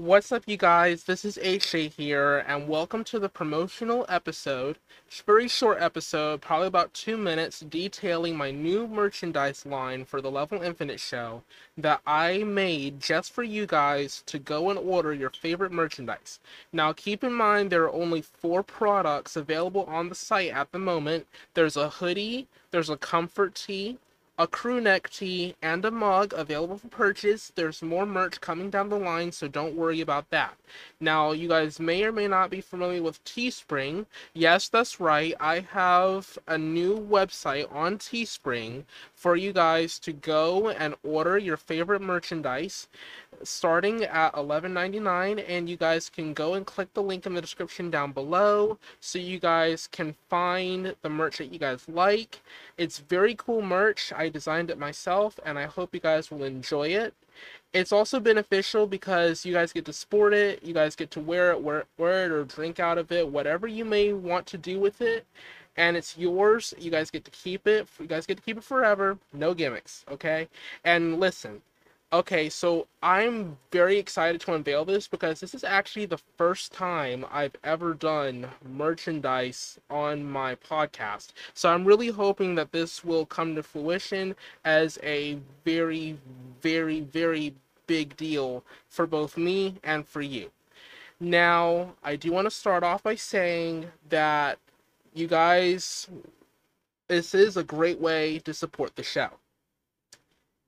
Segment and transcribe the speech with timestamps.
[0.00, 1.04] What's up, you guys?
[1.04, 4.78] This is HJ here, and welcome to the promotional episode.
[5.06, 10.22] It's a very short episode, probably about two minutes, detailing my new merchandise line for
[10.22, 11.42] the Level Infinite show
[11.76, 16.40] that I made just for you guys to go and order your favorite merchandise.
[16.72, 20.78] Now, keep in mind there are only four products available on the site at the
[20.78, 23.98] moment there's a hoodie, there's a comfort tee,
[24.40, 27.52] a crew neck tee, and a mug available for purchase.
[27.54, 30.56] There's more merch coming down the line, so don't worry about that.
[30.98, 34.06] Now, you guys may or may not be familiar with Teespring.
[34.32, 35.34] Yes, that's right.
[35.38, 41.58] I have a new website on Teespring for you guys to go and order your
[41.58, 42.88] favorite merchandise
[43.42, 47.90] starting at $11.99 and you guys can go and click the link in the description
[47.90, 52.40] down below so you guys can find the merch that you guys like
[52.76, 56.88] it's very cool merch i designed it myself and i hope you guys will enjoy
[56.88, 57.14] it.
[57.72, 61.52] It's also beneficial because you guys get to sport it you guys get to wear
[61.52, 64.80] it wear, wear it or drink out of it whatever you may want to do
[64.80, 65.26] with it
[65.76, 66.74] and it's yours.
[66.78, 69.18] You guys get to keep it you guys get to keep it forever.
[69.32, 70.48] No gimmicks okay?
[70.84, 71.62] And listen
[72.12, 77.24] Okay, so I'm very excited to unveil this because this is actually the first time
[77.30, 81.28] I've ever done merchandise on my podcast.
[81.54, 86.18] So I'm really hoping that this will come to fruition as a very,
[86.60, 87.54] very, very
[87.86, 90.50] big deal for both me and for you.
[91.20, 94.58] Now, I do want to start off by saying that
[95.14, 96.08] you guys,
[97.06, 99.30] this is a great way to support the show.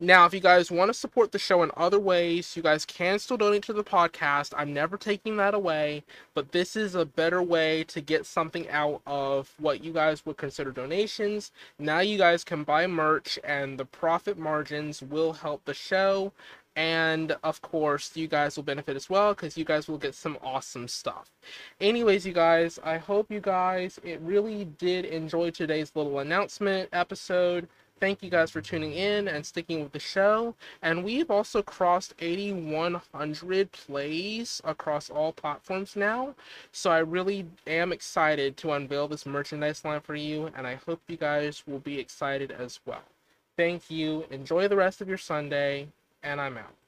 [0.03, 3.20] Now, if you guys want to support the show in other ways, you guys can
[3.20, 4.53] still donate to the podcast.
[4.56, 6.03] I'm never taking that away,
[6.34, 10.39] but this is a better way to get something out of what you guys would
[10.39, 11.53] consider donations.
[11.78, 16.33] Now you guys can buy merch, and the profit margins will help the show.
[16.75, 20.36] And of course, you guys will benefit as well because you guys will get some
[20.42, 21.30] awesome stuff.
[21.80, 27.68] Anyways, you guys, I hope you guys it really did enjoy today's little announcement episode
[28.02, 30.57] thank you guys for tuning in and sticking with the show.
[30.83, 36.35] And we've also crossed 8,100 plays across all platforms now.
[36.73, 41.01] So I really am excited to unveil this merchandise line for you, and I hope
[41.07, 43.05] you guys will be excited as well.
[43.57, 44.24] Thank you.
[44.33, 45.86] Enjoy the rest of your Sunday,
[46.24, 46.74] and I'm out.